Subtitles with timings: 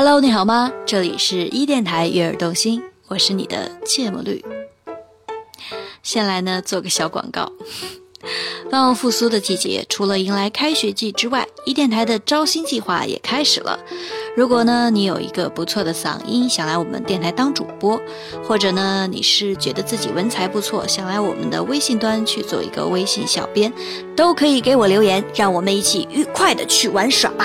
[0.00, 0.72] Hello，你好吗？
[0.86, 4.44] 这里是一电台悦耳动心，我是你的芥末绿。
[6.04, 7.50] 先来呢做个小广告。
[8.70, 13.76] 万物复苏的季节，除了迎来开学季之外，一电台的招新计划也开始了。
[14.36, 18.00] 如果呢你有一个不错的嗓音，想来我们电台当主播，
[18.44, 23.72] 或者呢你是觉得自己文采不错，想来我们的微信端去做一个微信小编，
[24.14, 27.44] 都可以给我留言，让我们一起愉快的去玩耍吧。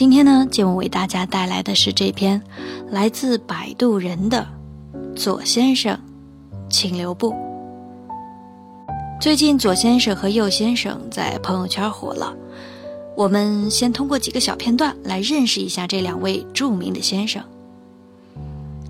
[0.00, 2.42] 今天呢，节目为大家带来的是这篇
[2.88, 4.46] 来自摆渡人的
[5.14, 6.00] 左先生，
[6.70, 7.36] 请留步。
[9.20, 12.34] 最近左先生和右先生在朋友圈火了，
[13.14, 17.44] 我们先通过几个小片段来认识一下这两位著名的先生。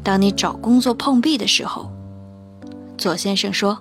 [0.04, 1.90] 当你找工作碰壁的时候，
[2.96, 3.76] 左先生说：“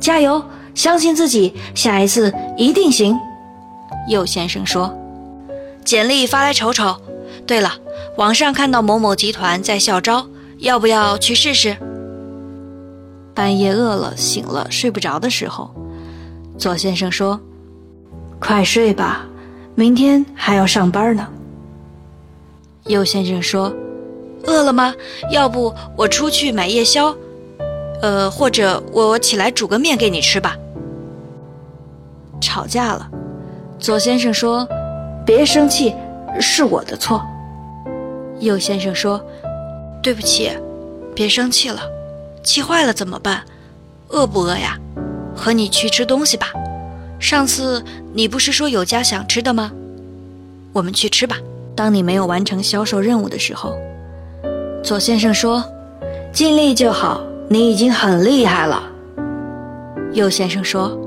[0.00, 0.42] 加油，
[0.74, 3.14] 相信自己，下一次一定行。”
[4.08, 4.90] 右先生说。
[5.88, 7.00] 简历发来瞅瞅。
[7.46, 7.72] 对了，
[8.18, 10.26] 网上看到某某集团在校招，
[10.58, 11.74] 要不要去试试？
[13.34, 15.70] 半夜饿了醒了睡不着的时候，
[16.58, 17.40] 左先生说
[18.38, 19.26] ：“快睡吧，
[19.74, 21.26] 明天还要上班呢。”
[22.84, 23.74] 右先生说
[24.44, 24.94] ：“饿了吗？
[25.30, 27.16] 要不我出去买夜宵，
[28.02, 30.54] 呃，或者我起来煮个面给你吃吧。”
[32.42, 33.08] 吵架了，
[33.78, 34.68] 左先生说。
[35.28, 35.94] 别生气，
[36.40, 37.22] 是我的错。
[38.40, 39.22] 右先生说
[40.02, 40.50] ：“对不起，
[41.14, 41.82] 别生气了。
[42.42, 43.42] 气坏了怎么办？
[44.08, 44.78] 饿不饿呀？
[45.36, 46.46] 和你去吃东西吧。
[47.20, 49.70] 上次你不是说有家想吃的吗？
[50.72, 51.36] 我们去吃吧。
[51.76, 53.76] 当你没有完成销售任务的时候，
[54.82, 55.62] 左先生说：
[56.32, 57.20] 尽力就好，
[57.50, 58.82] 你已经很厉害了。
[60.14, 60.98] 右先生说：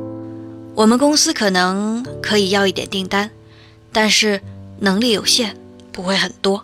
[0.76, 3.28] 我们公司可能可以要一点订单。”
[3.92, 4.42] 但是
[4.80, 5.56] 能力有限，
[5.92, 6.64] 不会很多。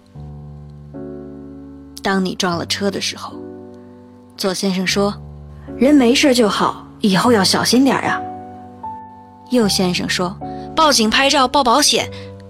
[2.02, 3.34] 当你撞了车的时候，
[4.38, 5.14] 左先生说
[5.78, 8.22] ：“人没事就好，以后要小心点啊。”
[9.52, 10.38] 右先生说
[10.76, 12.10] ：“报警、拍照、报保险，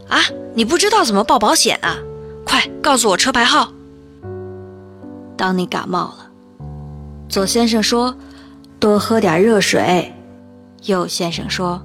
[0.09, 0.19] 啊，
[0.53, 1.97] 你不知道怎么报保险啊？
[2.45, 3.71] 快告诉我车牌号。”
[5.35, 6.29] 当你感冒了，
[7.29, 8.15] 左先生说
[8.79, 10.13] ：“多喝点热水。”
[10.85, 11.81] 右先生说：“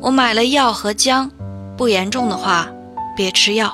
[0.00, 1.30] 我买了药和姜。”
[1.76, 2.68] 不严重的话，
[3.14, 3.72] 别吃药。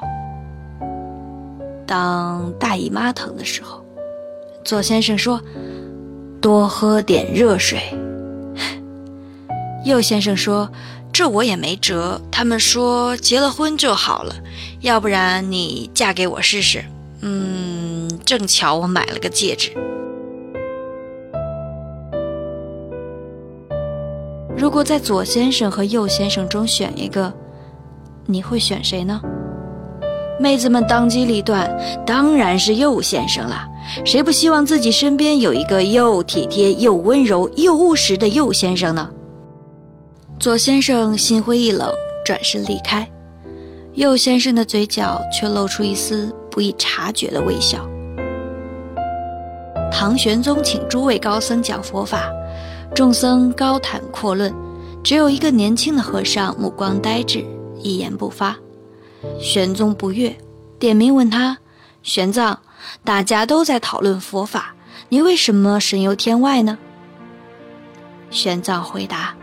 [1.87, 3.85] 当大姨妈疼的时候，
[4.65, 5.41] 左先生说
[6.43, 7.81] ：“多喝点热水。
[9.85, 10.69] ”右先生说
[11.13, 12.21] ：“这我也没辙。
[12.31, 14.35] 他们说结了婚就好了，
[14.81, 16.85] 要不然你嫁给我试试。”
[17.23, 19.71] 嗯，正巧我买了个戒指。
[24.57, 27.33] 如果在左先生和右先生中选一个。
[28.27, 29.21] 你会选谁呢？
[30.41, 31.71] 妹子们当机立断，
[32.05, 33.69] 当然是右先生了。
[34.05, 39.09] 谁不希望自己身边有一个又体贴又温柔又务实的右先生呢？
[40.39, 41.93] 左先生心灰意冷，
[42.25, 43.07] 转身离开。
[43.95, 47.87] 右先生的嘴角却露出一丝不易察觉的微笑。
[49.93, 52.33] 唐玄宗请诸位高僧讲佛法，
[52.95, 54.53] 众僧高谈阔论，
[55.05, 57.45] 只有一个年轻的和尚目光呆滞。
[57.83, 58.57] 一言不发，
[59.41, 60.37] 玄宗不悦，
[60.79, 61.59] 点名问他
[62.03, 62.57] ：“玄奘，
[63.05, 64.75] 大家都在讨论佛法，
[65.09, 66.79] 你为什么神游天外呢？”
[68.31, 69.35] 玄奘回答：“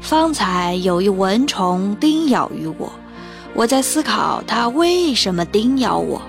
[0.00, 2.92] 方才有一蚊虫叮咬于我，
[3.54, 6.22] 我在思考它为什么叮咬我。”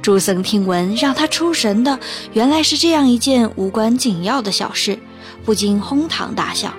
[0.00, 1.98] 诸僧听闻让他出神的，
[2.32, 4.98] 原来是这样一件无关紧要的小事，
[5.44, 6.72] 不禁哄堂大笑。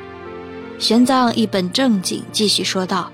[0.80, 3.12] 玄奘一本正经，继续说道。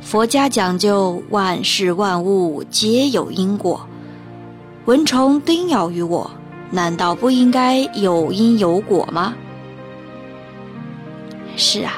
[0.00, 3.86] 佛家讲究万事万物皆有因果，
[4.86, 6.30] 蚊虫叮咬于我，
[6.70, 9.34] 难道不应该有因有果吗？
[11.56, 11.94] 是啊，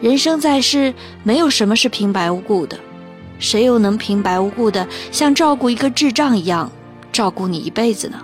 [0.00, 0.92] 人生在世，
[1.22, 2.78] 没有什么是平白无故的，
[3.38, 6.70] 谁又能平白无故的像照顾一个智障一样
[7.12, 8.20] 照顾你一辈子呢？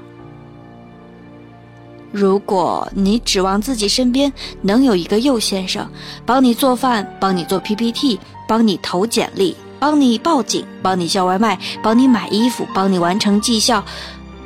[2.11, 4.33] 如果你指望自己身边
[4.63, 5.87] 能有一个右先生，
[6.25, 8.19] 帮你做饭，帮你做 PPT，
[8.49, 13.85] 帮你投简历，帮你报警，帮你叫外卖，帮你买衣服，帮你完成绩效，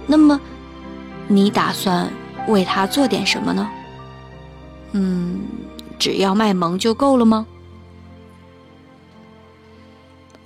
[0.07, 0.41] 那么，
[1.29, 2.11] 你打算
[2.49, 3.71] 为他做点什么呢？
[4.91, 5.41] 嗯，
[5.99, 7.47] 只要卖萌就够了吗？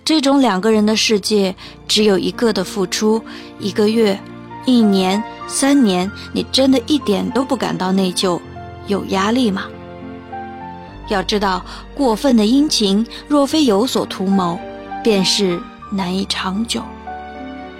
[0.04, 1.56] 这种两个人的世界，
[1.88, 3.24] 只有一个的付出，
[3.58, 4.20] 一个月。
[4.66, 8.38] 一年、三年，你真的一点都不感到内疚、
[8.86, 9.64] 有压力吗？
[11.08, 11.64] 要知道，
[11.94, 14.58] 过分的殷勤，若非有所图谋，
[15.04, 15.58] 便是
[15.92, 16.82] 难以长久。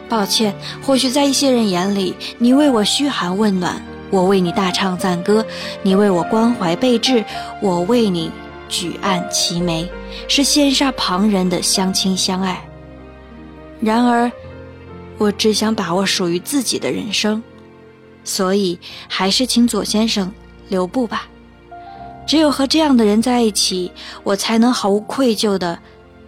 [0.08, 5.42] 抱歉，或许在一些人眼里，你为我嘘寒问暖，我为你大唱赞歌；
[5.82, 7.24] 你为我关怀备至，
[7.60, 8.30] 我为你
[8.68, 9.90] 举案齐眉，
[10.28, 12.62] 是羡煞旁人的相亲相爱。
[13.80, 14.30] 然而，
[15.18, 17.42] 我只想把握属于自己的人生，
[18.24, 18.78] 所以
[19.08, 20.32] 还是请左先生
[20.68, 21.28] 留步吧。
[22.26, 23.92] 只有和这样的人在一起，
[24.24, 25.78] 我才能毫无愧疚的、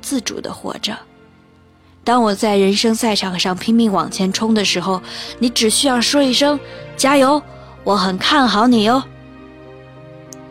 [0.01, 0.97] 自主的活着。
[2.05, 5.03] 当我在人生赛场上拼命往前冲的时候，
[5.39, 6.59] 你只需要说一声
[6.97, 7.43] “加油”，
[7.85, 9.03] 我很看好你哟，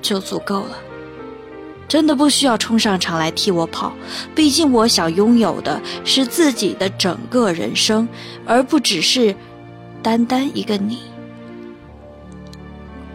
[0.02, 0.78] 就足够了。
[1.88, 3.94] 真的不需要冲上场来替我跑，
[4.36, 8.08] 毕竟我想拥有的是自己的整个人生，
[8.46, 9.36] 而不只是
[10.02, 11.00] 单单一个你。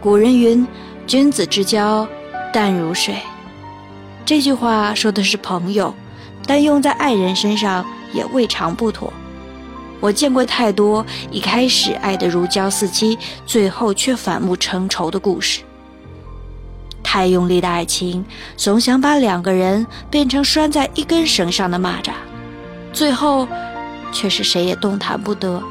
[0.01, 0.67] 古人云
[1.07, 2.07] ：“君子之交。”
[2.53, 3.15] 淡如水，
[4.23, 5.91] 这句话说的是朋友，
[6.45, 7.83] 但用在爱人身上
[8.13, 9.11] 也未尝不妥。
[9.99, 13.17] 我见过太多一开始爱得如胶似漆，
[13.47, 15.61] 最后却反目成仇的故事。
[17.13, 18.25] 太用力的爱情，
[18.57, 22.13] 总想把两个人变成拴在一根绳上的蚂蚱，
[22.91, 23.47] 最后
[24.11, 25.61] 却是谁也动弹不得。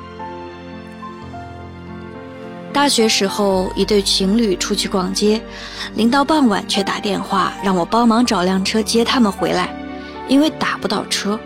[2.72, 5.42] 大学时候，一对情侣出去逛街，
[5.96, 9.74] 临到傍晚却打电话让我帮忙找辆车接他们回来，
[10.28, 11.40] 因为打不到车。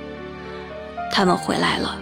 [1.10, 1.96] 他们回来了，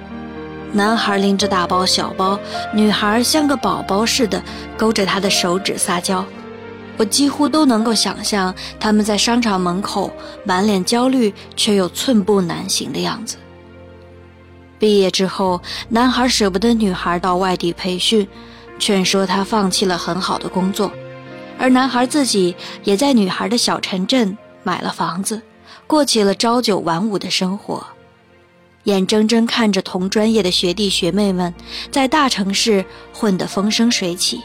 [0.73, 2.41] 男孩拎着大包小包，
[2.73, 4.43] 女孩像个宝宝似的
[4.77, 6.25] 勾着他的手指撒娇。
[6.97, 10.13] 我几乎都能够想象他们在商场门口
[10.45, 13.37] 满脸焦虑却又寸步难行的样子。
[14.79, 18.29] 毕业之后，男孩舍不得女孩到外地培训。
[18.77, 20.91] 劝说她放弃了很好的工作，
[21.59, 25.41] 而男孩自己也在女孩的小城镇买了房子，
[25.87, 27.87] 过起了朝九晚五的生活，
[28.83, 31.55] 眼睁睁看着同专业的学弟学妹们
[31.93, 34.43] 在大城市混得风生水起。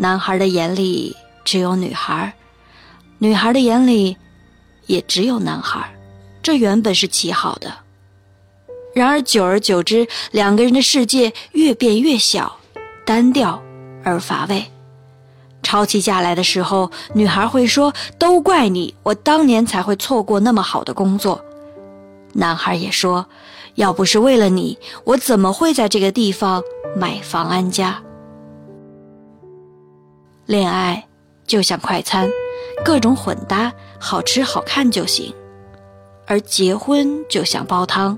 [0.00, 2.32] 男孩的眼里只有女孩，
[3.18, 4.16] 女孩的眼里
[4.86, 5.92] 也只有男孩，
[6.40, 7.72] 这原本是极好的。
[8.94, 12.56] 然而久而久之，两个人的世界越变越小。
[13.04, 13.60] 单调
[14.04, 14.70] 而乏味，
[15.62, 21.44] 吵起架来的时候，女孩会说：“都怪你，我当年才会错过那么好的工作。”
[22.34, 23.26] 男孩也说
[23.76, 26.62] ：“要不是为了你，我怎么会在这个地方
[26.96, 28.00] 买房安家？”
[30.48, 31.06] 恋爱
[31.46, 32.26] 就像快餐，
[32.82, 35.30] 各种混搭，好吃好看就行；
[36.26, 38.16] 而结婚就像煲汤，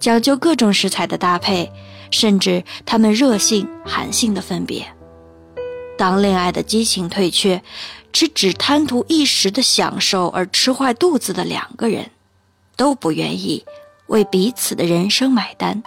[0.00, 1.70] 讲究各种食材的搭配。
[2.12, 4.86] 甚至他们热性、寒性的分别。
[5.98, 7.60] 当恋爱的激情退却，
[8.12, 12.08] 是只贪图一时的享受而吃坏肚子的两个人，
[12.76, 13.64] 都不愿意
[14.06, 15.82] 为彼此的人生买单。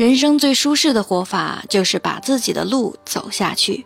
[0.00, 3.84] 人生最舒适的活法，就是把自己的路走下去。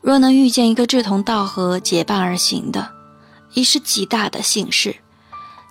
[0.00, 2.88] 若能遇见一个志同道合、结伴而行的，
[3.52, 4.94] 已是极大的幸事。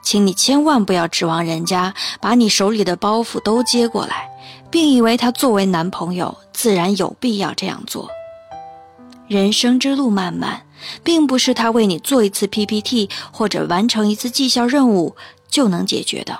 [0.03, 4.29] 请你千万不要指望人家把你手里的包袱都接过来，
[4.69, 8.09] 并以为他作为男朋友自然有必要这样做。
[9.29, 10.63] 人生之路漫漫，
[11.05, 15.15] 并不是他为你做一次 PPT 或者完成一次绩效任务
[15.49, 16.37] 就能解决的，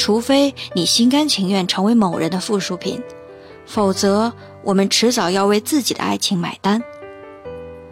[0.00, 3.02] 除非你心甘情愿成为某人的附属品，
[3.66, 4.32] 否则
[4.64, 6.82] 我们迟早要为自己的爱情买单。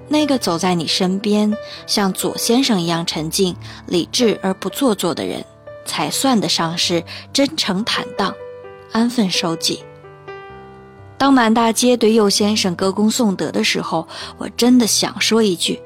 [0.09, 1.55] 那个走在你身边，
[1.87, 3.55] 像左先生一样沉静、
[3.87, 5.45] 理智而不做作的人，
[5.85, 8.35] 才算得上是真诚坦荡、
[8.91, 9.85] 安分守己。
[11.19, 15.79] 当满大街对右先生歌功颂德的时候，我真的想说一句：“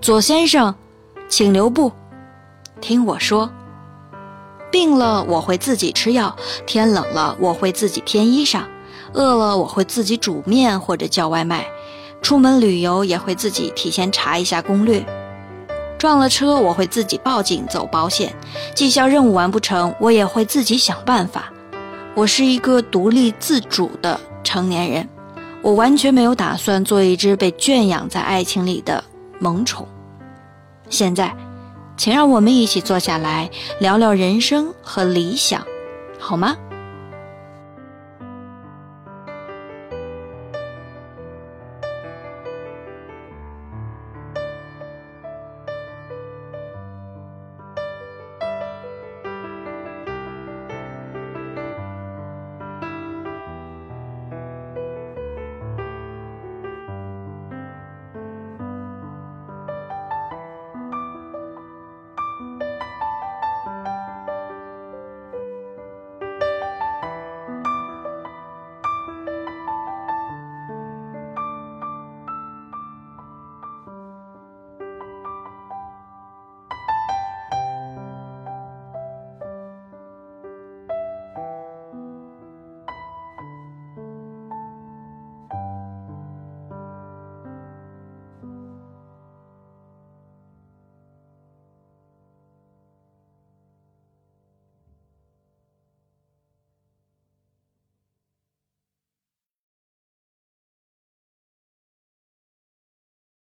[0.00, 0.74] 左先生，
[1.28, 1.92] 请留步，
[2.80, 3.52] 听我说。
[4.72, 6.34] 病了我会自己吃药，
[6.66, 8.62] 天冷了我会自己添衣裳，
[9.12, 11.64] 饿了我会自己煮面或者叫外卖。”
[12.22, 15.04] 出门旅游也会自己提前查一下攻略，
[15.98, 18.32] 撞了车我会自己报警走保险，
[18.74, 21.52] 绩效任务完不成我也会自己想办法。
[22.14, 25.08] 我是一个独立自主的成年人，
[25.62, 29.02] 我完全没有打算做一只被圈养在爱情里的
[29.40, 29.88] 萌宠。
[30.88, 31.34] 现在，
[31.96, 35.64] 请让我们一起坐下来聊聊人生和理想，
[36.18, 36.56] 好吗？